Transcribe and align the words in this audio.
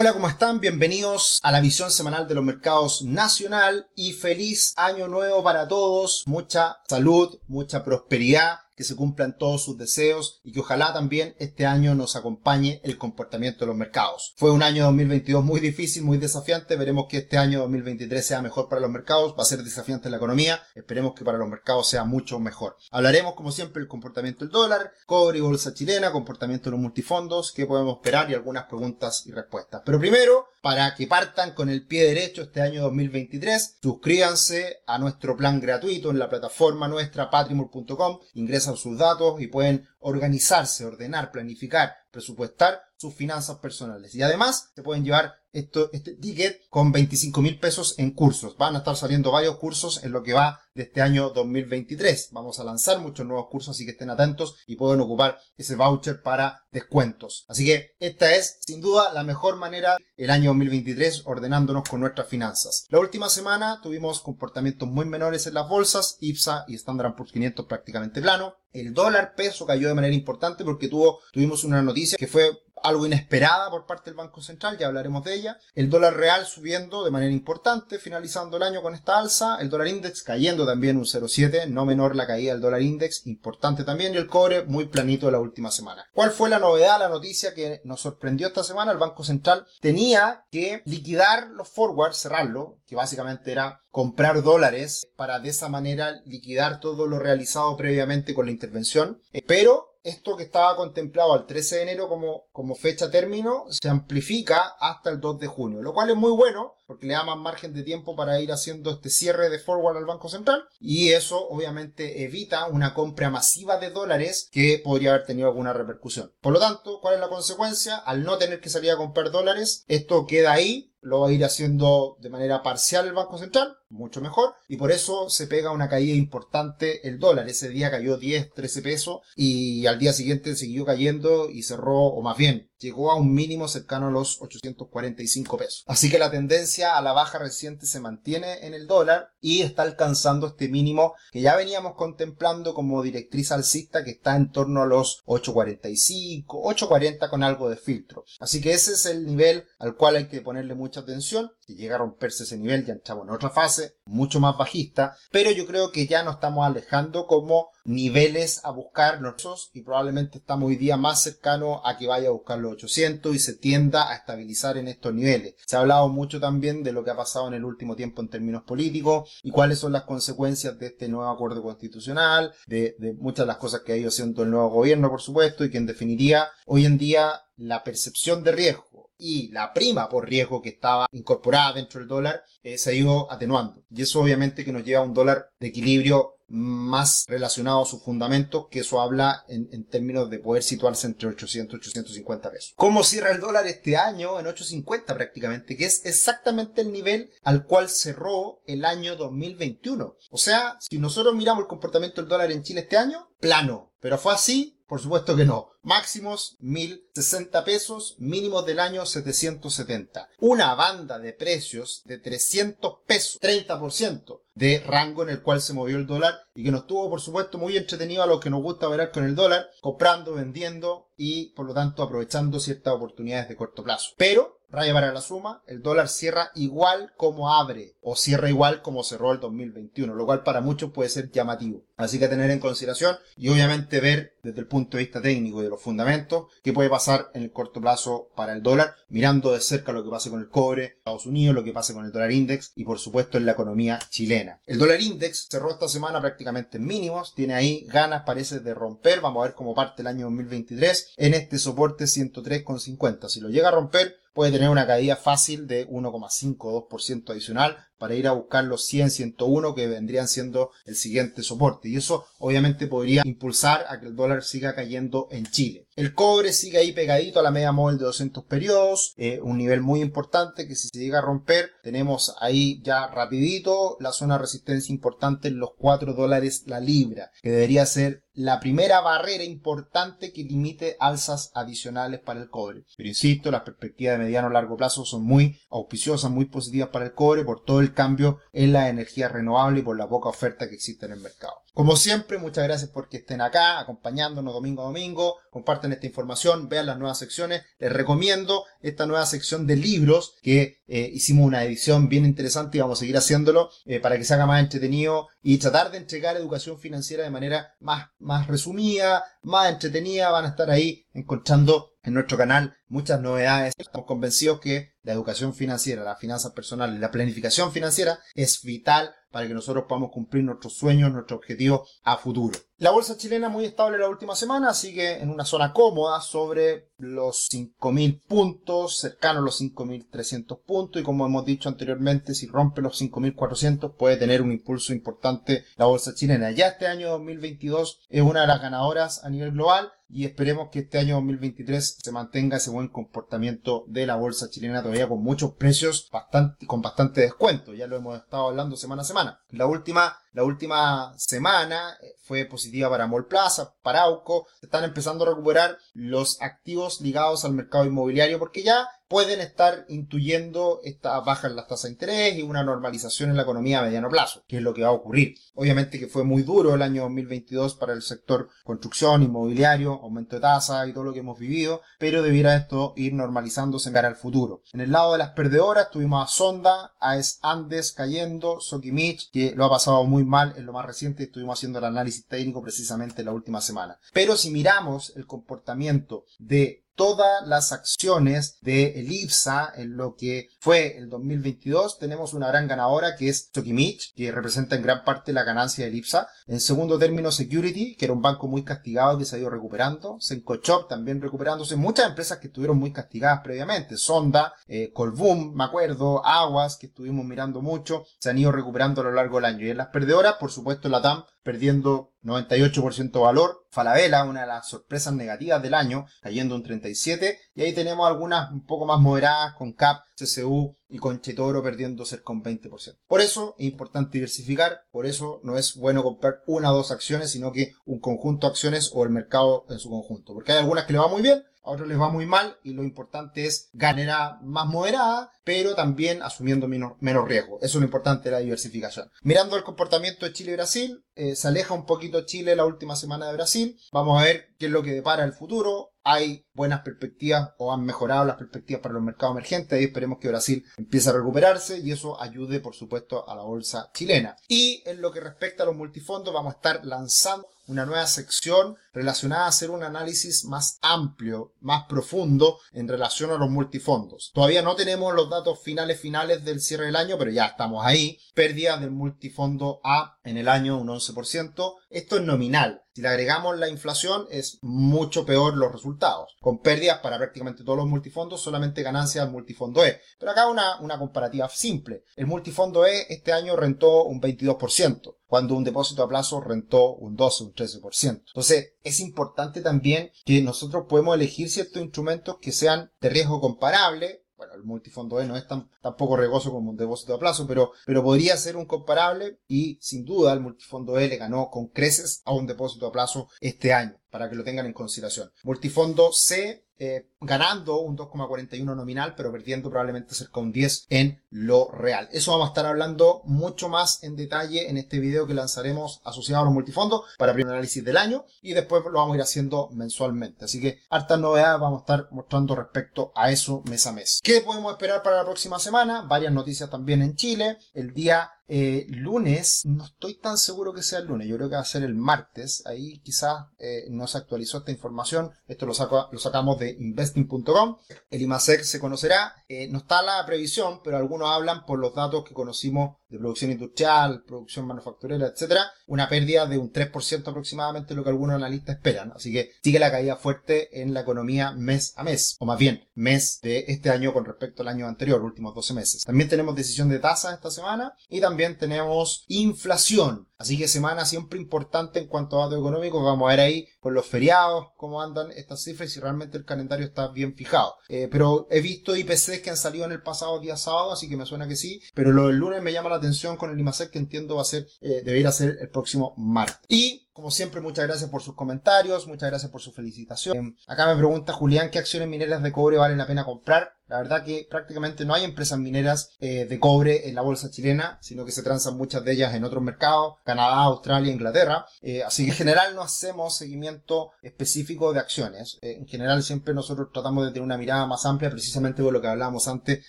Hola, 0.00 0.12
¿cómo 0.12 0.28
están? 0.28 0.60
Bienvenidos 0.60 1.40
a 1.42 1.50
la 1.50 1.60
visión 1.60 1.90
semanal 1.90 2.28
de 2.28 2.36
los 2.36 2.44
mercados 2.44 3.02
nacional 3.02 3.90
y 3.96 4.12
feliz 4.12 4.72
año 4.76 5.08
nuevo 5.08 5.42
para 5.42 5.66
todos. 5.66 6.22
Mucha 6.26 6.76
salud, 6.88 7.40
mucha 7.48 7.82
prosperidad 7.82 8.60
que 8.78 8.84
se 8.84 8.94
cumplan 8.94 9.36
todos 9.36 9.64
sus 9.64 9.76
deseos 9.76 10.40
y 10.44 10.52
que 10.52 10.60
ojalá 10.60 10.92
también 10.92 11.34
este 11.40 11.66
año 11.66 11.96
nos 11.96 12.14
acompañe 12.14 12.80
el 12.84 12.96
comportamiento 12.96 13.64
de 13.64 13.66
los 13.66 13.76
mercados. 13.76 14.34
Fue 14.36 14.52
un 14.52 14.62
año 14.62 14.84
2022 14.84 15.44
muy 15.44 15.58
difícil, 15.58 16.04
muy 16.04 16.16
desafiante. 16.16 16.76
Veremos 16.76 17.06
que 17.08 17.16
este 17.16 17.38
año 17.38 17.58
2023 17.58 18.24
sea 18.24 18.40
mejor 18.40 18.68
para 18.68 18.80
los 18.80 18.90
mercados. 18.92 19.34
Va 19.36 19.42
a 19.42 19.46
ser 19.46 19.64
desafiante 19.64 20.08
la 20.08 20.18
economía. 20.18 20.62
Esperemos 20.76 21.14
que 21.14 21.24
para 21.24 21.38
los 21.38 21.48
mercados 21.48 21.88
sea 21.88 22.04
mucho 22.04 22.38
mejor. 22.38 22.76
Hablaremos, 22.92 23.34
como 23.34 23.50
siempre, 23.50 23.80
del 23.80 23.88
comportamiento 23.88 24.44
del 24.44 24.52
dólar, 24.52 24.92
cobre 25.06 25.38
y 25.38 25.40
bolsa 25.40 25.74
chilena, 25.74 26.12
comportamiento 26.12 26.66
de 26.66 26.76
los 26.76 26.80
multifondos, 26.80 27.50
qué 27.50 27.66
podemos 27.66 27.96
esperar 27.96 28.30
y 28.30 28.34
algunas 28.34 28.66
preguntas 28.66 29.26
y 29.26 29.32
respuestas. 29.32 29.82
Pero 29.84 29.98
primero, 29.98 30.46
para 30.60 30.94
que 30.94 31.06
partan 31.06 31.52
con 31.52 31.68
el 31.68 31.86
pie 31.86 32.04
derecho 32.04 32.42
este 32.42 32.60
año 32.60 32.82
2023, 32.82 33.78
suscríbanse 33.80 34.78
a 34.86 34.98
nuestro 34.98 35.36
plan 35.36 35.60
gratuito 35.60 36.10
en 36.10 36.18
la 36.18 36.28
plataforma 36.28 36.88
nuestra 36.88 37.30
patrimur.com. 37.30 38.18
Ingresan 38.34 38.76
sus 38.76 38.98
datos 38.98 39.40
y 39.40 39.46
pueden 39.46 39.88
organizarse, 40.00 40.84
ordenar, 40.84 41.30
planificar, 41.30 41.94
presupuestar 42.10 42.80
sus 42.96 43.14
finanzas 43.14 43.58
personales. 43.58 44.14
Y 44.14 44.22
además 44.22 44.70
se 44.74 44.82
pueden 44.82 45.04
llevar 45.04 45.34
esto, 45.52 45.90
este 45.92 46.14
ticket 46.14 46.68
con 46.68 46.92
25 46.92 47.40
mil 47.40 47.58
pesos 47.58 47.94
en 47.98 48.10
cursos. 48.12 48.56
Van 48.56 48.74
a 48.74 48.78
estar 48.78 48.96
saliendo 48.96 49.30
varios 49.30 49.56
cursos 49.56 50.02
en 50.04 50.12
lo 50.12 50.22
que 50.22 50.32
va 50.32 50.60
de 50.74 50.82
este 50.84 51.00
año 51.00 51.30
2023. 51.30 52.30
Vamos 52.32 52.58
a 52.58 52.64
lanzar 52.64 52.98
muchos 52.98 53.26
nuevos 53.26 53.48
cursos, 53.48 53.74
así 53.74 53.84
que 53.84 53.92
estén 53.92 54.10
atentos 54.10 54.56
y 54.66 54.76
pueden 54.76 55.00
ocupar 55.00 55.38
ese 55.56 55.76
voucher 55.76 56.22
para 56.22 56.66
descuentos. 56.70 57.44
Así 57.48 57.64
que 57.64 57.96
esta 58.00 58.34
es 58.34 58.58
sin 58.60 58.80
duda 58.80 59.12
la 59.12 59.24
mejor 59.24 59.56
manera 59.56 59.96
el 60.16 60.30
año 60.30 60.50
2023 60.50 61.22
ordenándonos 61.24 61.88
con 61.88 62.00
nuestras 62.00 62.28
finanzas. 62.28 62.86
La 62.88 62.98
última 62.98 63.28
semana 63.28 63.80
tuvimos 63.82 64.20
comportamientos 64.20 64.88
muy 64.88 65.06
menores 65.06 65.46
en 65.46 65.54
las 65.54 65.68
bolsas, 65.68 66.16
IPSA 66.20 66.64
y 66.68 66.74
Standard 66.74 67.14
Poor's 67.14 67.32
500 67.32 67.66
prácticamente 67.66 68.20
plano. 68.20 68.54
El 68.72 68.92
dólar 68.92 69.34
peso 69.34 69.66
cayó 69.66 69.88
de 69.88 69.94
manera 69.94 70.14
importante 70.14 70.64
porque 70.64 70.88
tuvo, 70.88 71.20
tuvimos 71.32 71.64
una 71.64 71.82
noticia 71.82 72.18
que 72.18 72.26
fue 72.26 72.50
algo 72.82 73.06
inesperada 73.06 73.70
por 73.70 73.86
parte 73.86 74.10
del 74.10 74.16
Banco 74.16 74.42
Central, 74.42 74.78
ya 74.78 74.86
hablaremos 74.86 75.24
de 75.24 75.34
ella. 75.34 75.58
El 75.74 75.90
dólar 75.90 76.16
real 76.16 76.46
subiendo 76.46 77.04
de 77.04 77.10
manera 77.10 77.32
importante, 77.32 77.98
finalizando 77.98 78.56
el 78.56 78.62
año 78.62 78.82
con 78.82 78.94
esta 78.94 79.18
alza. 79.18 79.58
El 79.60 79.70
dólar 79.70 79.88
index 79.88 80.22
cayendo 80.22 80.66
también 80.66 80.96
un 80.96 81.04
0,7, 81.04 81.68
no 81.68 81.84
menor 81.84 82.16
la 82.16 82.26
caída 82.26 82.52
del 82.52 82.60
dólar 82.60 82.82
index, 82.82 83.26
importante 83.26 83.84
también. 83.84 84.14
Y 84.14 84.16
el 84.16 84.26
cobre 84.26 84.64
muy 84.64 84.86
planito 84.86 85.30
la 85.30 85.40
última 85.40 85.70
semana. 85.70 86.06
¿Cuál 86.12 86.30
fue 86.30 86.48
la 86.48 86.58
novedad, 86.58 86.98
la 86.98 87.08
noticia 87.08 87.54
que 87.54 87.80
nos 87.84 88.00
sorprendió 88.00 88.48
esta 88.48 88.64
semana? 88.64 88.92
El 88.92 88.98
Banco 88.98 89.24
Central 89.24 89.66
tenía 89.80 90.44
que 90.50 90.82
liquidar 90.84 91.48
los 91.48 91.68
forwards, 91.68 92.18
cerrarlo, 92.18 92.78
que 92.86 92.96
básicamente 92.96 93.52
era 93.52 93.82
comprar 93.90 94.42
dólares 94.42 95.08
para 95.16 95.40
de 95.40 95.48
esa 95.48 95.68
manera 95.68 96.20
liquidar 96.24 96.80
todo 96.80 97.06
lo 97.06 97.18
realizado 97.18 97.76
previamente 97.76 98.34
con 98.34 98.46
la 98.46 98.52
intervención. 98.52 99.20
Eh, 99.32 99.42
pero 99.46 99.97
esto 100.08 100.36
que 100.36 100.44
estaba 100.44 100.76
contemplado 100.76 101.32
al 101.32 101.46
13 101.46 101.76
de 101.76 101.82
enero 101.82 102.08
como, 102.08 102.46
como 102.52 102.74
fecha 102.74 103.10
término 103.10 103.64
se 103.70 103.88
amplifica 103.88 104.74
hasta 104.80 105.10
el 105.10 105.20
2 105.20 105.38
de 105.38 105.46
junio, 105.46 105.82
lo 105.82 105.92
cual 105.92 106.10
es 106.10 106.16
muy 106.16 106.32
bueno 106.32 106.74
porque 106.88 107.06
le 107.06 107.12
da 107.12 107.22
más 107.22 107.36
margen 107.36 107.74
de 107.74 107.82
tiempo 107.82 108.16
para 108.16 108.40
ir 108.40 108.50
haciendo 108.50 108.90
este 108.90 109.10
cierre 109.10 109.50
de 109.50 109.58
forward 109.58 109.98
al 109.98 110.06
Banco 110.06 110.30
Central 110.30 110.64
y 110.80 111.10
eso 111.10 111.46
obviamente 111.48 112.24
evita 112.24 112.66
una 112.66 112.94
compra 112.94 113.28
masiva 113.28 113.76
de 113.76 113.90
dólares 113.90 114.48
que 114.50 114.80
podría 114.82 115.10
haber 115.10 115.26
tenido 115.26 115.48
alguna 115.48 115.74
repercusión. 115.74 116.32
Por 116.40 116.54
lo 116.54 116.60
tanto, 116.60 117.00
¿cuál 117.02 117.14
es 117.14 117.20
la 117.20 117.28
consecuencia? 117.28 117.96
Al 117.96 118.24
no 118.24 118.38
tener 118.38 118.60
que 118.60 118.70
salir 118.70 118.90
a 118.90 118.96
comprar 118.96 119.30
dólares, 119.30 119.84
esto 119.86 120.26
queda 120.26 120.52
ahí 120.52 120.94
lo 121.00 121.20
va 121.20 121.28
a 121.28 121.32
ir 121.32 121.44
haciendo 121.44 122.16
de 122.20 122.30
manera 122.30 122.62
parcial 122.62 123.06
el 123.06 123.14
Banco 123.14 123.38
Central, 123.38 123.76
mucho 123.88 124.20
mejor, 124.20 124.54
y 124.68 124.76
por 124.76 124.92
eso 124.92 125.30
se 125.30 125.46
pega 125.46 125.70
una 125.70 125.88
caída 125.88 126.14
importante 126.14 127.06
el 127.08 127.18
dólar. 127.18 127.48
Ese 127.48 127.68
día 127.68 127.90
cayó 127.90 128.16
10, 128.16 128.52
13 128.52 128.82
pesos 128.82 129.20
y 129.34 129.86
al 129.86 129.98
día 129.98 130.12
siguiente 130.12 130.56
siguió 130.56 130.84
cayendo 130.84 131.50
y 131.50 131.62
cerró, 131.62 131.98
o 131.98 132.22
más 132.22 132.36
bien, 132.36 132.70
llegó 132.78 133.10
a 133.10 133.16
un 133.16 133.34
mínimo 133.34 133.68
cercano 133.68 134.08
a 134.08 134.10
los 134.10 134.40
845 134.40 135.56
pesos. 135.56 135.84
Así 135.86 136.10
que 136.10 136.18
la 136.18 136.30
tendencia 136.30 136.96
a 136.96 137.02
la 137.02 137.12
baja 137.12 137.38
reciente 137.38 137.86
se 137.86 138.00
mantiene 138.00 138.66
en 138.66 138.74
el 138.74 138.86
dólar 138.86 139.32
y 139.40 139.62
está 139.62 139.82
alcanzando 139.82 140.48
este 140.48 140.68
mínimo 140.68 141.14
que 141.32 141.40
ya 141.40 141.56
veníamos 141.56 141.94
contemplando 141.94 142.74
como 142.74 143.02
directriz 143.02 143.52
alcista 143.52 144.04
que 144.04 144.12
está 144.12 144.36
en 144.36 144.52
torno 144.52 144.82
a 144.82 144.86
los 144.86 145.22
845, 145.24 146.60
840 146.62 147.30
con 147.30 147.42
algo 147.42 147.68
de 147.68 147.76
filtro. 147.76 148.24
Así 148.38 148.60
que 148.60 148.72
ese 148.72 148.92
es 148.92 149.06
el 149.06 149.26
nivel 149.26 149.64
al 149.78 149.96
cual 149.96 150.16
hay 150.16 150.28
que 150.28 150.40
ponerle 150.40 150.74
mucha 150.88 151.00
atención. 151.00 151.52
Si 151.60 151.76
llega 151.76 151.96
a 151.96 151.98
romperse 151.98 152.44
ese 152.44 152.56
nivel 152.56 152.86
ya 152.86 152.94
entramos 152.94 153.26
en 153.28 153.34
otra 153.34 153.50
fase, 153.50 153.96
mucho 154.06 154.40
más 154.40 154.56
bajista, 154.56 155.16
pero 155.30 155.50
yo 155.50 155.66
creo 155.66 155.92
que 155.92 156.06
ya 156.06 156.22
nos 156.22 156.36
estamos 156.36 156.66
alejando 156.66 157.26
como 157.26 157.68
niveles 157.84 158.64
a 158.64 158.70
buscar 158.70 159.20
nosotros 159.20 159.70
y 159.74 159.82
probablemente 159.82 160.38
estamos 160.38 160.68
hoy 160.68 160.76
día 160.76 160.96
más 160.96 161.22
cercano 161.22 161.82
a 161.84 161.98
que 161.98 162.06
vaya 162.06 162.28
a 162.28 162.32
buscar 162.32 162.58
los 162.58 162.72
800 162.72 163.34
y 163.34 163.38
se 163.38 163.54
tienda 163.54 164.10
a 164.10 164.14
estabilizar 164.14 164.78
en 164.78 164.88
estos 164.88 165.12
niveles. 165.12 165.56
Se 165.66 165.76
ha 165.76 165.80
hablado 165.80 166.08
mucho 166.08 166.40
también 166.40 166.82
de 166.82 166.92
lo 166.92 167.04
que 167.04 167.10
ha 167.10 167.16
pasado 167.16 167.48
en 167.48 167.54
el 167.54 167.64
último 167.64 167.94
tiempo 167.94 168.22
en 168.22 168.30
términos 168.30 168.62
políticos 168.62 169.38
y 169.42 169.50
cuáles 169.50 169.78
son 169.78 169.92
las 169.92 170.04
consecuencias 170.04 170.78
de 170.78 170.86
este 170.86 171.08
nuevo 171.08 171.30
acuerdo 171.30 171.62
constitucional, 171.62 172.54
de, 172.66 172.96
muchas 173.18 173.44
de 173.44 173.48
las 173.48 173.58
cosas 173.58 173.82
que 173.82 173.92
ha 173.92 173.96
ido 173.96 174.08
haciendo 174.08 174.42
el 174.42 174.50
nuevo 174.50 174.70
gobierno, 174.70 175.10
por 175.10 175.20
supuesto, 175.20 175.64
y 175.64 175.70
que 175.70 175.76
en 175.76 175.86
definiría 175.86 176.48
hoy 176.64 176.86
en 176.86 176.96
día 176.96 177.42
la 177.56 177.84
percepción 177.84 178.44
de 178.44 178.52
riesgo 178.52 178.87
y 179.18 179.50
la 179.50 179.72
prima 179.72 180.08
por 180.08 180.28
riesgo 180.28 180.62
que 180.62 180.70
estaba 180.70 181.06
incorporada 181.12 181.74
dentro 181.74 182.00
del 182.00 182.08
dólar 182.08 182.44
eh, 182.62 182.78
se 182.78 182.90
ha 182.90 182.94
ido 182.94 183.30
atenuando. 183.30 183.82
Y 183.90 184.02
eso 184.02 184.20
obviamente 184.20 184.64
que 184.64 184.72
nos 184.72 184.84
lleva 184.84 185.00
a 185.00 185.04
un 185.04 185.14
dólar 185.14 185.50
de 185.58 185.68
equilibrio 185.68 186.36
más 186.48 187.26
relacionado 187.28 187.82
a 187.82 187.86
sus 187.86 188.02
fundamentos, 188.02 188.68
que 188.70 188.80
eso 188.80 189.00
habla 189.00 189.44
en, 189.48 189.68
en, 189.70 189.86
términos 189.86 190.30
de 190.30 190.38
poder 190.38 190.62
situarse 190.62 191.06
entre 191.06 191.28
800 191.28 191.74
y 191.74 191.90
850 191.90 192.50
pesos. 192.50 192.72
¿Cómo 192.76 193.04
cierra 193.04 193.32
el 193.32 193.40
dólar 193.40 193.66
este 193.66 193.98
año? 193.98 194.40
En 194.40 194.46
850 194.46 195.14
prácticamente, 195.14 195.76
que 195.76 195.84
es 195.84 196.04
exactamente 196.06 196.80
el 196.80 196.90
nivel 196.90 197.30
al 197.42 197.66
cual 197.66 197.90
cerró 197.90 198.62
el 198.66 198.86
año 198.86 199.16
2021. 199.16 200.16
O 200.30 200.38
sea, 200.38 200.78
si 200.80 200.98
nosotros 200.98 201.34
miramos 201.34 201.62
el 201.62 201.68
comportamiento 201.68 202.22
del 202.22 202.30
dólar 202.30 202.50
en 202.50 202.62
Chile 202.62 202.80
este 202.80 202.96
año, 202.96 203.28
plano. 203.40 203.92
Pero 204.00 204.16
fue 204.16 204.32
así 204.32 204.77
por 204.88 205.00
supuesto 205.00 205.36
que 205.36 205.44
no. 205.44 205.70
Máximos 205.82 206.56
1060 206.60 207.64
pesos, 207.64 208.16
mínimos 208.18 208.64
del 208.66 208.80
año 208.80 209.04
770. 209.06 210.28
Una 210.40 210.74
banda 210.74 211.18
de 211.18 211.32
precios 211.34 212.02
de 212.04 212.18
300 212.18 213.00
pesos, 213.06 213.38
30% 213.40 214.40
de 214.54 214.80
rango 214.80 215.22
en 215.22 215.28
el 215.28 215.42
cual 215.42 215.60
se 215.60 215.72
movió 215.72 215.96
el 215.96 216.06
dólar 216.06 216.34
y 216.54 216.64
que 216.64 216.72
nos 216.72 216.86
tuvo 216.86 217.08
por 217.08 217.20
supuesto 217.20 217.58
muy 217.58 217.76
entretenido 217.76 218.22
a 218.22 218.26
los 218.26 218.40
que 218.40 218.50
nos 218.50 218.62
gusta 218.62 218.88
ver 218.88 219.10
con 219.12 219.24
el 219.24 219.36
dólar, 219.36 219.68
comprando, 219.80 220.34
vendiendo 220.34 221.10
y 221.16 221.50
por 221.50 221.66
lo 221.66 221.74
tanto 221.74 222.02
aprovechando 222.02 222.58
ciertas 222.58 222.94
oportunidades 222.94 223.48
de 223.48 223.56
corto 223.56 223.84
plazo. 223.84 224.10
Pero 224.16 224.57
raya 224.70 224.92
para 224.92 225.12
la 225.12 225.20
suma, 225.20 225.62
el 225.66 225.82
dólar 225.82 226.08
cierra 226.08 226.50
igual 226.54 227.12
como 227.16 227.52
abre 227.52 227.94
o 228.02 228.16
cierra 228.16 228.48
igual 228.48 228.82
como 228.82 229.02
cerró 229.02 229.32
el 229.32 229.40
2021, 229.40 230.14
lo 230.14 230.26
cual 230.26 230.42
para 230.42 230.60
muchos 230.60 230.92
puede 230.92 231.08
ser 231.08 231.30
llamativo. 231.30 231.82
Así 231.96 232.18
que 232.18 232.28
tener 232.28 232.50
en 232.50 232.60
consideración 232.60 233.16
y 233.36 233.48
obviamente 233.48 234.00
ver 234.00 234.36
desde 234.42 234.60
el 234.60 234.66
punto 234.66 234.96
de 234.96 235.04
vista 235.04 235.20
técnico 235.20 235.60
y 235.60 235.64
de 235.64 235.70
los 235.70 235.80
fundamentos 235.80 236.46
qué 236.62 236.72
puede 236.72 236.88
pasar 236.88 237.30
en 237.34 237.42
el 237.42 237.52
corto 237.52 237.80
plazo 237.80 238.30
para 238.36 238.52
el 238.52 238.62
dólar, 238.62 238.94
mirando 239.08 239.52
de 239.52 239.60
cerca 239.60 239.92
lo 239.92 240.04
que 240.04 240.10
pase 240.10 240.30
con 240.30 240.40
el 240.40 240.48
cobre, 240.48 240.96
Estados 240.98 241.26
Unidos, 241.26 241.54
lo 241.54 241.64
que 241.64 241.72
pase 241.72 241.94
con 241.94 242.04
el 242.04 242.12
dólar 242.12 242.32
index 242.32 242.72
y 242.76 242.84
por 242.84 242.98
supuesto 242.98 243.36
en 243.36 243.46
la 243.46 243.52
economía 243.52 243.98
chilena. 244.10 244.60
El 244.66 244.78
dólar 244.78 245.00
index 245.00 245.48
cerró 245.50 245.70
esta 245.70 245.88
semana 245.88 246.20
prácticamente 246.20 246.78
en 246.78 246.86
mínimos, 246.86 247.34
tiene 247.34 247.54
ahí 247.54 247.86
ganas 247.88 248.22
parece 248.24 248.60
de 248.60 248.74
romper, 248.74 249.20
vamos 249.20 249.42
a 249.42 249.46
ver 249.46 249.54
cómo 249.54 249.74
parte 249.74 250.02
el 250.02 250.08
año 250.08 250.26
2023 250.26 251.14
en 251.16 251.34
este 251.34 251.58
soporte 251.58 252.04
103,50. 252.04 253.28
Si 253.28 253.40
lo 253.40 253.48
llega 253.48 253.68
a 253.68 253.72
romper, 253.72 254.16
puede 254.38 254.52
tener 254.52 254.70
una 254.70 254.86
caída 254.86 255.16
fácil 255.16 255.66
de 255.66 255.88
1,5 255.88 256.56
o 256.60 256.88
2% 256.88 257.30
adicional 257.30 257.87
para 257.98 258.14
ir 258.14 258.26
a 258.28 258.32
buscar 258.32 258.64
los 258.64 258.86
100, 258.86 259.10
101 259.10 259.74
que 259.74 259.86
vendrían 259.86 260.28
siendo 260.28 260.70
el 260.86 260.96
siguiente 260.96 261.42
soporte. 261.42 261.88
Y 261.88 261.96
eso 261.96 262.26
obviamente 262.38 262.86
podría 262.86 263.22
impulsar 263.24 263.84
a 263.88 264.00
que 264.00 264.06
el 264.06 264.16
dólar 264.16 264.42
siga 264.42 264.74
cayendo 264.74 265.28
en 265.30 265.46
Chile. 265.46 265.88
El 265.98 266.14
cobre 266.14 266.52
sigue 266.52 266.78
ahí 266.78 266.92
pegadito 266.92 267.40
a 267.40 267.42
la 267.42 267.50
media 267.50 267.72
móvil 267.72 267.98
de 267.98 268.04
200 268.04 268.44
periodos, 268.44 269.14
eh, 269.16 269.40
un 269.42 269.58
nivel 269.58 269.80
muy 269.80 270.00
importante 270.00 270.68
que 270.68 270.76
si 270.76 270.86
se 270.86 270.98
llega 271.00 271.18
a 271.18 271.22
romper, 271.22 271.72
tenemos 271.82 272.36
ahí 272.40 272.80
ya 272.84 273.08
rapidito 273.08 273.96
la 273.98 274.12
zona 274.12 274.34
de 274.34 274.42
resistencia 274.42 274.94
importante 274.94 275.48
en 275.48 275.58
los 275.58 275.70
4 275.76 276.14
dólares 276.14 276.62
la 276.66 276.78
libra, 276.78 277.32
que 277.42 277.50
debería 277.50 277.84
ser 277.84 278.22
la 278.32 278.60
primera 278.60 279.00
barrera 279.00 279.42
importante 279.42 280.32
que 280.32 280.44
limite 280.44 280.96
alzas 281.00 281.50
adicionales 281.56 282.20
para 282.20 282.40
el 282.40 282.48
cobre. 282.48 282.84
Pero 282.96 283.08
insisto, 283.08 283.50
las 283.50 283.62
perspectivas 283.62 284.16
de 284.16 284.24
mediano 284.24 284.46
a 284.46 284.52
largo 284.52 284.76
plazo 284.76 285.04
son 285.04 285.24
muy 285.24 285.58
auspiciosas, 285.68 286.30
muy 286.30 286.44
positivas 286.44 286.90
para 286.90 287.06
el 287.06 287.14
cobre 287.14 287.44
por 287.44 287.64
todo 287.64 287.80
el 287.80 287.87
el 287.88 287.94
cambio 287.94 288.38
en 288.52 288.72
la 288.72 288.88
energía 288.88 289.28
renovable 289.28 289.80
y 289.80 289.82
por 289.82 289.96
la 289.96 290.08
poca 290.08 290.28
oferta 290.28 290.68
que 290.68 290.74
existe 290.74 291.06
en 291.06 291.12
el 291.12 291.20
mercado. 291.20 291.62
Como 291.78 291.94
siempre, 291.94 292.38
muchas 292.38 292.64
gracias 292.64 292.90
por 292.90 293.08
que 293.08 293.18
estén 293.18 293.40
acá 293.40 293.78
acompañándonos 293.78 294.52
domingo 294.52 294.82
a 294.82 294.86
domingo. 294.86 295.36
Compartan 295.50 295.92
esta 295.92 296.06
información, 296.06 296.68
vean 296.68 296.86
las 296.86 296.98
nuevas 296.98 297.18
secciones. 297.18 297.62
Les 297.78 297.92
recomiendo 297.92 298.64
esta 298.80 299.06
nueva 299.06 299.24
sección 299.26 299.64
de 299.64 299.76
libros 299.76 300.34
que 300.42 300.80
eh, 300.88 301.08
hicimos 301.12 301.46
una 301.46 301.62
edición 301.62 302.08
bien 302.08 302.24
interesante 302.24 302.78
y 302.78 302.80
vamos 302.80 302.98
a 302.98 303.00
seguir 303.00 303.16
haciéndolo 303.16 303.70
eh, 303.86 304.00
para 304.00 304.18
que 304.18 304.24
se 304.24 304.34
haga 304.34 304.46
más 304.46 304.60
entretenido 304.60 305.28
y 305.40 305.58
tratar 305.58 305.92
de 305.92 305.98
entregar 305.98 306.36
educación 306.36 306.80
financiera 306.80 307.22
de 307.22 307.30
manera 307.30 307.76
más, 307.78 308.08
más 308.18 308.48
resumida, 308.48 309.24
más 309.42 309.70
entretenida. 309.72 310.30
Van 310.30 310.46
a 310.46 310.48
estar 310.48 310.70
ahí 310.70 311.06
encontrando 311.14 311.92
en 312.08 312.14
nuestro 312.14 312.38
canal 312.38 312.74
muchas 312.88 313.20
novedades. 313.20 313.74
Estamos 313.76 314.06
convencidos 314.06 314.60
que 314.60 314.94
la 315.02 315.12
educación 315.12 315.54
financiera, 315.54 316.02
las 316.02 316.18
finanzas 316.18 316.52
personales 316.52 316.96
y 316.96 317.00
la 317.00 317.10
planificación 317.10 317.70
financiera 317.70 318.18
es 318.34 318.62
vital 318.62 319.14
para 319.30 319.46
que 319.46 319.54
nosotros 319.54 319.84
podamos 319.86 320.10
cumplir 320.10 320.42
nuestros 320.42 320.74
sueños, 320.74 321.12
nuestros 321.12 321.38
objetivos 321.38 322.00
a 322.02 322.16
futuro. 322.16 322.58
La 322.80 322.92
bolsa 322.92 323.16
chilena 323.16 323.48
muy 323.48 323.64
estable 323.64 323.98
la 323.98 324.08
última 324.08 324.36
semana, 324.36 324.72
sigue 324.72 325.20
en 325.20 325.30
una 325.30 325.44
zona 325.44 325.72
cómoda 325.72 326.20
sobre 326.20 326.90
los 326.96 327.48
5.000 327.50 328.20
puntos, 328.28 328.98
cercano 328.98 329.40
a 329.40 329.42
los 329.42 329.60
5.300 329.60 330.60
puntos 330.64 331.02
y 331.02 331.04
como 331.04 331.26
hemos 331.26 331.44
dicho 331.44 331.68
anteriormente, 331.68 332.34
si 332.34 332.46
rompe 332.46 332.80
los 332.80 333.00
5.400 333.02 333.96
puede 333.96 334.16
tener 334.16 334.42
un 334.42 334.52
impulso 334.52 334.92
importante 334.92 335.64
la 335.76 335.86
bolsa 335.86 336.14
chilena. 336.14 336.52
Ya 336.52 336.68
este 336.68 336.86
año 336.86 337.08
2022 337.08 338.02
es 338.08 338.22
una 338.22 338.42
de 338.42 338.46
las 338.46 338.62
ganadoras 338.62 339.24
a 339.24 339.28
nivel 339.28 339.50
global 339.50 339.92
y 340.08 340.24
esperemos 340.24 340.70
que 340.70 340.78
este 340.80 340.98
año 340.98 341.16
2023 341.16 341.98
se 342.00 342.12
mantenga 342.12 342.56
ese 342.56 342.70
buen 342.70 342.88
comportamiento 342.88 343.84
de 343.88 344.06
la 344.06 344.14
bolsa 344.14 344.48
chilena 344.50 344.82
todavía 344.82 345.08
con 345.08 345.22
muchos 345.22 345.52
precios 345.52 346.08
bastante, 346.10 346.64
con 346.66 346.80
bastante 346.80 347.22
descuento. 347.22 347.74
Ya 347.74 347.88
lo 347.88 347.96
hemos 347.96 348.18
estado 348.18 348.48
hablando 348.48 348.76
semana 348.76 349.02
a 349.02 349.04
semana. 349.04 349.40
La 349.50 349.66
última 349.66 350.16
la 350.38 350.44
última 350.44 351.14
semana 351.16 351.98
fue 352.22 352.44
positiva 352.44 352.67
para 352.90 353.06
Molplaza, 353.06 353.74
para 353.82 354.02
Auco. 354.02 354.46
Se 354.60 354.66
están 354.66 354.84
empezando 354.84 355.24
a 355.24 355.28
recuperar 355.28 355.78
los 355.94 356.40
activos 356.40 357.00
ligados 357.00 357.44
al 357.44 357.52
mercado 357.52 357.84
inmobiliario 357.84 358.38
porque 358.38 358.62
ya 358.62 358.88
pueden 359.08 359.40
estar 359.40 359.86
intuyendo 359.88 360.80
esta 360.84 361.18
baja 361.20 361.48
en 361.48 361.56
las 361.56 361.66
tasas 361.66 361.84
de 361.84 361.92
interés 361.92 362.36
y 362.36 362.42
una 362.42 362.62
normalización 362.62 363.30
en 363.30 363.36
la 363.36 363.42
economía 363.42 363.80
a 363.80 363.82
mediano 363.82 364.08
plazo, 364.08 364.44
que 364.46 364.58
es 364.58 364.62
lo 364.62 364.74
que 364.74 364.82
va 364.82 364.88
a 364.88 364.92
ocurrir. 364.92 365.36
Obviamente 365.54 365.98
que 365.98 366.06
fue 366.06 366.24
muy 366.24 366.42
duro 366.42 366.74
el 366.74 366.82
año 366.82 367.02
2022 367.02 367.74
para 367.74 367.94
el 367.94 368.02
sector 368.02 368.48
construcción, 368.64 369.22
inmobiliario, 369.22 369.94
aumento 369.94 370.36
de 370.36 370.42
tasas 370.42 370.88
y 370.88 370.92
todo 370.92 371.04
lo 371.04 371.12
que 371.12 371.20
hemos 371.20 371.38
vivido, 371.38 371.80
pero 371.98 372.22
debiera 372.22 372.54
esto 372.54 372.92
ir 372.96 373.14
normalizándose 373.14 373.92
cara 373.92 374.08
al 374.08 374.16
futuro. 374.16 374.62
En 374.72 374.80
el 374.80 374.92
lado 374.92 375.12
de 375.12 375.18
las 375.18 375.30
perdedoras 375.30 375.90
tuvimos 375.90 376.24
a 376.24 376.30
Sonda, 376.30 376.92
a 377.00 377.18
Andes 377.42 377.92
cayendo, 377.92 378.60
Sokimich, 378.60 379.30
que 379.30 379.54
lo 379.56 379.64
ha 379.64 379.70
pasado 379.70 380.04
muy 380.04 380.24
mal 380.24 380.54
en 380.56 380.66
lo 380.66 380.72
más 380.72 380.84
reciente, 380.84 381.24
estuvimos 381.24 381.58
haciendo 381.58 381.78
el 381.78 381.86
análisis 381.86 382.26
técnico 382.26 382.62
precisamente 382.62 383.24
la 383.24 383.32
última 383.32 383.60
semana. 383.60 383.98
Pero 384.12 384.36
si 384.36 384.50
miramos 384.50 385.12
el 385.16 385.26
comportamiento 385.26 386.24
de 386.38 386.84
todas 386.98 387.46
las 387.46 387.72
acciones 387.72 388.58
de 388.60 388.98
Elipsa 388.98 389.72
en 389.76 389.96
lo 389.96 390.16
que 390.16 390.48
fue 390.58 390.98
el 390.98 391.08
2022. 391.08 391.96
Tenemos 392.00 392.34
una 392.34 392.48
gran 392.48 392.66
ganadora 392.66 393.14
que 393.14 393.28
es 393.28 393.52
Tokimich, 393.52 394.12
que 394.16 394.32
representa 394.32 394.74
en 394.74 394.82
gran 394.82 395.04
parte 395.04 395.32
la 395.32 395.44
ganancia 395.44 395.84
de 395.84 395.92
Elipsa. 395.92 396.26
En 396.48 396.58
segundo 396.58 396.98
término, 396.98 397.30
Security, 397.30 397.94
que 397.94 398.04
era 398.04 398.12
un 398.12 398.20
banco 398.20 398.48
muy 398.48 398.64
castigado 398.64 399.16
que 399.16 399.24
se 399.24 399.36
ha 399.36 399.38
ido 399.38 399.48
recuperando. 399.48 400.16
Sencochop 400.18 400.88
también 400.88 401.22
recuperándose. 401.22 401.76
Muchas 401.76 402.08
empresas 402.08 402.38
que 402.38 402.48
estuvieron 402.48 402.76
muy 402.78 402.92
castigadas 402.92 403.42
previamente. 403.44 403.96
Sonda, 403.96 404.54
eh, 404.66 404.90
Colboom, 404.92 405.54
me 405.54 405.64
acuerdo, 405.64 406.26
Aguas, 406.26 406.76
que 406.76 406.86
estuvimos 406.86 407.24
mirando 407.24 407.62
mucho, 407.62 408.06
se 408.18 408.30
han 408.30 408.38
ido 408.38 408.50
recuperando 408.50 409.02
a 409.02 409.04
lo 409.04 409.12
largo 409.12 409.36
del 409.36 409.44
año. 409.44 409.64
Y 409.64 409.70
en 409.70 409.76
las 409.76 409.88
perdedoras, 409.88 410.34
por 410.34 410.50
supuesto, 410.50 410.88
la 410.88 411.00
TAM 411.00 411.22
perdiendo 411.48 412.12
98% 412.24 413.22
valor. 413.22 413.66
Falabella, 413.70 414.24
una 414.24 414.42
de 414.42 414.48
las 414.48 414.68
sorpresas 414.68 415.14
negativas 415.14 415.62
del 415.62 415.72
año, 415.72 416.04
cayendo 416.20 416.54
un 416.54 416.62
37. 416.62 417.38
Y 417.54 417.62
ahí 417.62 417.72
tenemos 417.72 418.06
algunas 418.06 418.50
un 418.50 418.66
poco 418.66 418.84
más 418.84 419.00
moderadas 419.00 419.54
con 419.54 419.72
CAP, 419.72 420.04
CCU 420.14 420.76
y 420.88 420.98
Conchetoro 420.98 421.62
perdiendo 421.62 422.04
cerca 422.04 422.32
un 422.32 422.42
20%. 422.42 422.96
Por 423.06 423.20
eso 423.20 423.54
es 423.58 423.66
importante 423.66 424.18
diversificar, 424.18 424.82
por 424.90 425.06
eso 425.06 425.40
no 425.42 425.58
es 425.58 425.76
bueno 425.76 426.02
comprar 426.02 426.42
una 426.46 426.72
o 426.72 426.76
dos 426.76 426.90
acciones, 426.90 427.30
sino 427.30 427.52
que 427.52 427.74
un 427.84 428.00
conjunto 428.00 428.46
de 428.46 428.52
acciones 428.52 428.90
o 428.94 429.04
el 429.04 429.10
mercado 429.10 429.66
en 429.68 429.78
su 429.78 429.90
conjunto. 429.90 430.34
Porque 430.34 430.52
hay 430.52 430.58
algunas 430.58 430.84
que 430.84 430.92
le 430.92 430.98
va 430.98 431.08
muy 431.08 431.22
bien, 431.22 431.44
a 431.68 431.70
otros 431.70 431.88
les 431.88 432.00
va 432.00 432.08
muy 432.08 432.24
mal 432.24 432.56
y 432.62 432.72
lo 432.72 432.82
importante 432.82 433.44
es 433.44 433.68
ganar 433.74 434.40
más 434.42 434.66
moderada, 434.66 435.30
pero 435.44 435.74
también 435.74 436.22
asumiendo 436.22 436.66
menos, 436.66 437.28
riesgo. 437.28 437.58
Eso 437.58 437.76
es 437.78 437.80
lo 437.82 437.84
importante 437.84 438.30
de 438.30 438.36
la 438.36 438.40
diversificación. 438.40 439.10
Mirando 439.22 439.56
el 439.56 439.64
comportamiento 439.64 440.24
de 440.24 440.32
Chile 440.32 440.52
y 440.52 440.54
Brasil, 440.54 441.04
eh, 441.14 441.36
se 441.36 441.48
aleja 441.48 441.74
un 441.74 441.84
poquito 441.84 442.24
Chile 442.24 442.56
la 442.56 442.64
última 442.64 442.96
semana 442.96 443.26
de 443.26 443.34
Brasil. 443.34 443.78
Vamos 443.92 444.20
a 444.20 444.24
ver 444.24 444.47
qué 444.58 444.66
es 444.66 444.72
lo 444.72 444.82
que 444.82 444.92
depara 444.92 445.24
el 445.24 445.32
futuro 445.32 445.92
hay 446.10 446.46
buenas 446.54 446.80
perspectivas 446.80 447.50
o 447.58 447.70
han 447.70 447.84
mejorado 447.84 448.24
las 448.24 448.36
perspectivas 448.36 448.80
para 448.80 448.94
los 448.94 449.02
mercados 449.02 449.34
emergentes 449.34 449.78
y 449.78 449.84
esperemos 449.84 450.18
que 450.18 450.28
Brasil 450.28 450.64
empiece 450.78 451.10
a 451.10 451.12
recuperarse 451.12 451.80
y 451.80 451.92
eso 451.92 452.18
ayude 452.18 452.60
por 452.60 452.74
supuesto 452.74 453.28
a 453.28 453.36
la 453.36 453.42
bolsa 453.42 453.90
chilena. 453.92 454.34
Y 454.48 454.82
en 454.86 455.02
lo 455.02 455.12
que 455.12 455.20
respecta 455.20 455.64
a 455.64 455.66
los 455.66 455.76
multifondos 455.76 456.32
vamos 456.32 456.54
a 456.54 456.56
estar 456.56 456.86
lanzando 456.86 457.46
una 457.68 457.86
nueva 457.86 458.06
sección 458.06 458.76
relacionada 458.92 459.44
a 459.44 459.48
hacer 459.48 459.70
un 459.70 459.84
análisis 459.84 460.44
más 460.44 460.78
amplio, 460.82 461.52
más 461.60 461.84
profundo 461.88 462.58
en 462.72 462.88
relación 462.88 463.30
a 463.30 463.36
los 463.36 463.48
multifondos. 463.48 464.32
Todavía 464.34 464.62
no 464.62 464.74
tenemos 464.74 465.14
los 465.14 465.30
datos 465.30 465.60
finales 465.62 466.00
finales 466.00 466.44
del 466.44 466.60
cierre 466.60 466.86
del 466.86 466.96
año, 466.96 467.16
pero 467.18 467.30
ya 467.30 467.46
estamos 467.46 467.84
ahí. 467.84 468.18
Pérdida 468.34 468.76
del 468.78 468.90
multifondo 468.90 469.80
A 469.84 470.18
en 470.24 470.36
el 470.36 470.48
año 470.48 470.78
un 470.78 470.88
11%. 470.88 471.74
Esto 471.90 472.16
es 472.16 472.22
nominal. 472.22 472.82
Si 472.98 473.02
le 473.02 473.08
agregamos 473.08 473.56
la 473.56 473.68
inflación 473.68 474.26
es 474.28 474.58
mucho 474.60 475.24
peor 475.24 475.56
los 475.56 475.70
resultados. 475.70 476.36
Con 476.40 476.58
pérdidas 476.58 476.98
para 476.98 477.16
prácticamente 477.16 477.62
todos 477.62 477.78
los 477.78 477.86
multifondos, 477.86 478.42
solamente 478.42 478.82
ganancias 478.82 479.24
al 479.24 479.30
multifondo 479.30 479.84
E. 479.84 480.00
Pero 480.18 480.32
acá 480.32 480.48
una, 480.48 480.80
una 480.80 480.98
comparativa 480.98 481.48
simple. 481.48 482.02
El 482.16 482.26
multifondo 482.26 482.84
E 482.86 483.06
este 483.08 483.32
año 483.32 483.54
rentó 483.54 484.02
un 484.02 484.20
22%, 484.20 485.14
cuando 485.28 485.54
un 485.54 485.62
depósito 485.62 486.02
a 486.02 486.08
plazo 486.08 486.40
rentó 486.40 486.94
un 486.94 487.14
12, 487.14 487.44
un 487.44 487.54
13%. 487.54 488.22
Entonces, 488.26 488.72
es 488.82 488.98
importante 489.00 489.60
también 489.60 490.10
que 490.24 490.42
nosotros 490.42 490.86
podemos 490.88 491.14
elegir 491.14 491.50
ciertos 491.50 491.82
instrumentos 491.82 492.38
que 492.40 492.50
sean 492.50 492.90
de 493.00 493.10
riesgo 493.10 493.40
comparable 493.40 494.24
bueno, 494.38 494.54
el 494.54 494.62
multifondo 494.62 495.20
E 495.20 495.26
no 495.26 495.36
es 495.36 495.48
tan, 495.48 495.68
poco 495.98 496.16
riesgoso 496.16 496.52
como 496.52 496.70
un 496.70 496.76
depósito 496.76 497.14
a 497.14 497.18
plazo, 497.18 497.46
pero, 497.48 497.72
pero 497.84 498.04
podría 498.04 498.36
ser 498.36 498.56
un 498.56 498.66
comparable 498.66 499.40
y 499.48 499.78
sin 499.80 500.04
duda 500.04 500.32
el 500.32 500.40
multifondo 500.40 500.96
E 500.96 501.08
le 501.08 501.16
ganó 501.16 501.50
con 501.50 501.66
creces 501.66 502.22
a 502.24 502.32
un 502.32 502.46
depósito 502.46 502.86
a 502.86 502.92
plazo 502.92 503.28
este 503.40 503.72
año, 503.72 504.00
para 504.10 504.28
que 504.28 504.36
lo 504.36 504.44
tengan 504.44 504.66
en 504.66 504.72
consideración. 504.72 505.30
Multifondo 505.42 506.12
C 506.12 506.64
eh, 506.80 507.08
ganando 507.20 507.80
un 507.80 507.96
2,41 507.96 508.64
nominal, 508.64 509.14
pero 509.16 509.32
perdiendo 509.32 509.68
probablemente 509.68 510.14
cerca 510.14 510.34
de 510.34 510.46
un 510.46 510.52
10 510.52 510.86
en 510.90 511.20
lo 511.30 511.72
real. 511.72 512.08
Eso 512.12 512.30
vamos 512.30 512.46
a 512.46 512.50
estar 512.50 512.66
hablando 512.66 513.22
mucho 513.24 513.68
más 513.68 514.04
en 514.04 514.14
detalle 514.14 514.70
en 514.70 514.76
este 514.76 515.00
video 515.00 515.26
que 515.26 515.34
lanzaremos 515.34 516.00
asociado 516.04 516.42
a 516.42 516.44
los 516.44 516.54
multifondos 516.54 517.02
para 517.18 517.34
primer 517.34 517.52
análisis 517.52 517.84
del 517.84 517.96
año 517.96 518.24
y 518.42 518.52
después 518.52 518.84
lo 518.84 518.92
vamos 518.92 519.14
a 519.14 519.16
ir 519.16 519.22
haciendo 519.22 519.68
mensualmente. 519.72 520.44
Así 520.44 520.60
que 520.60 520.78
hartas 520.88 521.18
novedades 521.18 521.60
vamos 521.60 521.80
a 521.80 521.82
estar 521.82 522.08
mostrando 522.12 522.54
respecto 522.54 523.10
a 523.16 523.32
eso 523.32 523.62
mes 523.68 523.84
a 523.88 523.92
mes. 523.92 524.20
¿Qué 524.22 524.40
podemos 524.40 524.70
esperar 524.70 525.02
para 525.02 525.16
la 525.16 525.24
próxima 525.24 525.58
semana? 525.58 526.02
Varias 526.02 526.32
noticias 526.32 526.70
también 526.70 527.02
en 527.02 527.16
Chile. 527.16 527.58
El 527.74 527.92
día 527.92 528.30
eh, 528.50 528.86
lunes, 528.88 529.66
no 529.66 529.84
estoy 529.84 530.14
tan 530.14 530.38
seguro 530.38 530.72
que 530.72 530.82
sea 530.82 531.00
el 531.00 531.06
lunes, 531.06 531.28
yo 531.28 531.36
creo 531.36 531.50
que 531.50 531.56
va 531.56 531.60
a 531.60 531.66
ser 531.66 531.82
el 531.82 531.94
martes. 531.94 532.62
Ahí 532.66 532.98
quizás 533.00 533.46
eh, 533.58 533.84
no 533.90 534.06
se 534.06 534.16
actualizó 534.16 534.58
esta 534.58 534.70
información. 534.70 535.30
Esto 535.46 535.66
lo, 535.66 535.74
saco, 535.74 536.08
lo 536.10 536.18
sacamos 536.18 536.58
de 536.58 536.70
investing.com. 536.70 537.76
El 538.10 538.22
IMASEC 538.22 538.62
se 538.62 538.80
conocerá. 538.80 539.34
Eh, 539.48 539.68
no 539.68 539.78
está 539.78 540.02
la 540.02 540.24
previsión, 540.24 540.80
pero 540.82 540.96
algunos 540.96 541.30
hablan 541.30 541.66
por 541.66 541.78
los 541.78 541.94
datos 541.94 542.24
que 542.24 542.34
conocimos 542.34 542.96
de 543.08 543.18
producción 543.18 543.50
industrial, 543.50 544.22
producción 544.26 544.66
manufacturera, 544.66 545.28
etcétera, 545.28 545.70
una 545.86 546.08
pérdida 546.08 546.46
de 546.46 546.58
un 546.58 546.70
3% 546.70 547.28
aproximadamente, 547.28 547.94
lo 547.94 548.04
que 548.04 548.10
algunos 548.10 548.36
analistas 548.36 548.76
esperan. 548.76 549.12
Así 549.14 549.32
que 549.32 549.52
sigue 549.62 549.78
la 549.78 549.90
caída 549.90 550.16
fuerte 550.16 550.82
en 550.82 550.92
la 550.92 551.00
economía 551.00 551.52
mes 551.52 551.94
a 551.96 552.04
mes, 552.04 552.36
o 552.38 552.44
más 552.44 552.58
bien 552.58 552.86
mes 552.94 553.40
de 553.42 553.64
este 553.68 553.88
año 553.90 554.12
con 554.12 554.26
respecto 554.26 554.62
al 554.62 554.68
año 554.68 554.86
anterior, 554.86 555.22
últimos 555.22 555.54
12 555.54 555.72
meses. 555.72 556.04
También 556.04 556.28
tenemos 556.28 556.54
decisión 556.54 556.90
de 556.90 556.98
tasa 556.98 557.32
esta 557.32 557.50
semana 557.50 557.94
y 558.10 558.20
también 558.20 558.37
tenemos 558.56 559.24
inflación. 559.28 560.28
Así 560.38 560.56
que 560.56 560.68
semana 560.68 561.04
siempre 561.04 561.40
importante 561.40 561.98
en 561.98 562.06
cuanto 562.06 562.38
a 562.40 562.44
datos 562.44 562.60
económicos. 562.60 563.02
Vamos 563.02 563.26
a 563.26 563.30
ver 563.30 563.40
ahí 563.40 563.68
con 563.80 563.92
los 563.92 564.06
feriados 564.06 564.68
cómo 564.76 565.02
andan 565.02 565.32
estas 565.32 565.62
cifras 565.62 565.90
y 565.90 565.94
si 565.94 566.00
realmente 566.00 566.38
el 566.38 566.44
calendario 566.44 566.86
está 566.86 567.08
bien 567.08 567.34
fijado. 567.34 567.74
Eh, 567.88 568.08
pero 568.10 568.46
he 568.50 568.60
visto 568.60 568.96
IPCs 568.96 569.40
que 569.40 569.50
han 569.50 569.56
salido 569.56 569.84
en 569.84 569.92
el 569.92 570.02
pasado 570.02 570.38
día 570.38 570.56
sábado, 570.56 570.92
así 570.92 571.08
que 571.08 571.16
me 571.16 571.26
suena 571.26 571.48
que 571.48 571.56
sí. 571.56 571.82
Pero 571.92 572.12
lo 572.12 572.28
del 572.28 572.36
lunes 572.36 572.62
me 572.62 572.72
llama 572.72 572.88
la 572.88 572.96
atención 572.96 573.36
con 573.36 573.50
el 573.50 573.58
IMASEC 573.58 573.90
que 573.90 573.98
entiendo 573.98 574.36
va 574.36 574.42
a 574.42 574.44
ser, 574.44 574.68
eh, 574.80 575.02
debería 575.04 575.32
ser 575.32 575.58
el 575.60 575.70
próximo 575.70 576.14
martes. 576.16 576.64
Y 576.68 577.08
como 577.18 577.32
siempre, 577.32 577.60
muchas 577.60 577.84
gracias 577.84 578.08
por 578.10 578.22
sus 578.22 578.36
comentarios, 578.36 579.08
muchas 579.08 579.28
gracias 579.28 579.50
por 579.50 579.60
su 579.60 579.72
felicitación. 579.72 580.56
Acá 580.68 580.86
me 580.86 580.94
pregunta 580.94 581.32
Julián 581.32 581.68
qué 581.68 581.80
acciones 581.80 582.08
mineras 582.08 582.44
de 582.44 582.52
cobre 582.52 582.76
valen 582.76 582.96
la 582.96 583.08
pena 583.08 583.24
comprar. 583.24 583.72
La 583.88 583.96
verdad 583.98 584.24
que 584.24 584.46
prácticamente 584.48 585.04
no 585.04 585.14
hay 585.14 585.24
empresas 585.24 585.58
mineras 585.58 586.10
eh, 586.20 586.44
de 586.44 586.60
cobre 586.60 587.08
en 587.08 587.16
la 587.16 587.22
bolsa 587.22 587.50
chilena, 587.50 587.98
sino 588.02 588.24
que 588.24 588.30
se 588.30 588.44
transan 588.44 588.76
muchas 588.76 589.02
de 589.02 589.14
ellas 589.14 589.34
en 589.34 589.42
otros 589.42 589.64
mercados, 589.64 590.14
Canadá, 590.28 590.64
Australia, 590.64 591.10
Inglaterra. 591.10 591.64
Eh, 591.80 592.02
así 592.02 592.24
que 592.24 592.32
en 592.32 592.36
general 592.36 592.74
no 592.74 592.82
hacemos 592.82 593.34
seguimiento 593.34 594.10
específico 594.20 594.92
de 594.92 595.00
acciones. 595.00 595.58
Eh, 595.62 595.78
en 595.78 595.86
general 595.86 596.22
siempre 596.22 596.52
nosotros 596.52 596.88
tratamos 596.92 597.24
de 597.24 597.30
tener 597.30 597.42
una 597.42 597.56
mirada 597.56 597.86
más 597.86 598.04
amplia 598.04 598.30
precisamente 598.30 598.82
por 598.82 598.92
lo 598.92 599.00
que 599.00 599.08
hablábamos 599.08 599.48
antes 599.48 599.86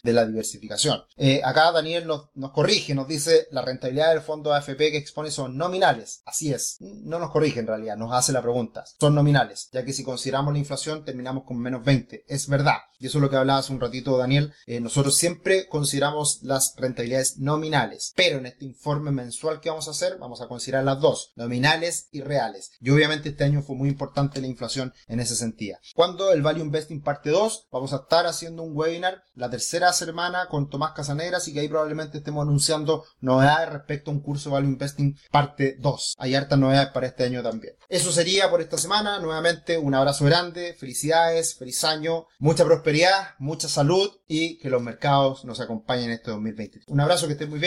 de 0.00 0.12
la 0.12 0.24
diversificación. 0.24 1.02
acá 1.42 1.72
Daniel 1.72 2.06
nos, 2.06 2.52
corrige, 2.52 2.94
nos 2.94 3.08
dice 3.08 3.48
la 3.50 3.62
rentabilidad 3.62 4.10
del 4.10 4.20
fondo 4.20 4.54
AFP 4.54 4.92
que 4.92 4.96
expone 4.98 5.32
son 5.32 5.56
nominales. 5.56 6.22
Así 6.24 6.52
es, 6.52 6.76
no 6.80 7.18
nos 7.18 7.32
corrige 7.32 7.58
en 7.58 7.66
realidad, 7.66 7.96
nos 7.96 8.12
hace 8.12 8.32
la 8.32 8.42
pregunta. 8.42 8.84
Son 9.00 9.14
nominales, 9.14 9.68
ya 9.72 9.84
que 9.84 9.92
si 9.92 10.04
consideramos 10.04 10.52
la 10.52 10.60
inflación 10.60 11.04
terminamos 11.04 11.42
con 11.44 11.58
menos 11.58 11.82
20. 11.82 12.24
Es 12.28 12.48
verdad. 12.48 12.78
Y 13.00 13.06
eso 13.06 13.18
es 13.18 13.22
lo 13.22 13.30
que 13.30 13.36
hablaba 13.36 13.60
hace 13.60 13.72
un 13.72 13.80
ratito 13.80 14.16
Daniel. 14.16 14.52
Eh, 14.66 14.80
nosotros 14.80 15.16
siempre 15.16 15.68
consideramos 15.68 16.42
las 16.42 16.74
rentabilidades 16.76 17.38
nominales. 17.38 18.12
Pero 18.16 18.38
en 18.38 18.46
este 18.46 18.64
informe 18.64 19.10
mensual 19.10 19.60
que 19.60 19.70
vamos 19.70 19.88
a 19.88 19.92
hacer, 19.92 20.18
vamos 20.18 20.27
a 20.28 20.48
considerar 20.48 20.84
las 20.84 21.00
dos, 21.00 21.32
nominales 21.36 22.08
y 22.12 22.20
reales. 22.20 22.72
Y 22.80 22.90
obviamente 22.90 23.30
este 23.30 23.44
año 23.44 23.62
fue 23.62 23.76
muy 23.76 23.88
importante 23.88 24.40
la 24.40 24.46
inflación 24.46 24.92
en 25.06 25.20
ese 25.20 25.36
sentido. 25.36 25.78
Cuando 25.94 26.32
el 26.32 26.42
Value 26.42 26.62
Investing 26.62 27.02
parte 27.02 27.30
2, 27.30 27.68
vamos 27.72 27.92
a 27.92 27.96
estar 27.96 28.26
haciendo 28.26 28.62
un 28.62 28.76
webinar 28.76 29.24
la 29.34 29.50
tercera 29.50 29.92
semana 29.92 30.46
con 30.48 30.68
Tomás 30.68 30.92
Casanegra, 30.92 31.38
así 31.38 31.52
que 31.52 31.60
ahí 31.60 31.68
probablemente 31.68 32.18
estemos 32.18 32.42
anunciando 32.42 33.04
novedades 33.20 33.70
respecto 33.70 34.10
a 34.10 34.14
un 34.14 34.20
curso 34.20 34.50
Value 34.50 34.68
Investing 34.68 35.16
parte 35.30 35.76
2. 35.78 36.16
Hay 36.18 36.34
hartas 36.34 36.58
novedades 36.58 36.90
para 36.90 37.06
este 37.06 37.24
año 37.24 37.42
también. 37.42 37.74
Eso 37.88 38.12
sería 38.12 38.50
por 38.50 38.60
esta 38.60 38.78
semana. 38.78 39.18
Nuevamente 39.18 39.78
un 39.78 39.94
abrazo 39.94 40.24
grande, 40.24 40.74
felicidades, 40.74 41.54
feliz 41.54 41.82
año, 41.84 42.26
mucha 42.38 42.64
prosperidad, 42.64 43.34
mucha 43.38 43.68
salud 43.68 44.10
y 44.26 44.58
que 44.58 44.70
los 44.70 44.82
mercados 44.82 45.44
nos 45.44 45.60
acompañen 45.60 46.06
en 46.06 46.12
este 46.12 46.30
2020. 46.30 46.80
Un 46.86 47.00
abrazo, 47.00 47.26
que 47.26 47.32
estén 47.32 47.50
muy 47.50 47.58
bien. 47.58 47.66